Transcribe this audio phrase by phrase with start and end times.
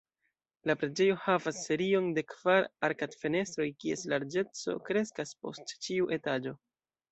[0.69, 6.59] La preĝejo havas serion de kvar arkad-fenestroj kies larĝeco kreskas post ĉiu etaĝo.